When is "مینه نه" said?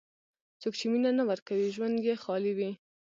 0.91-1.23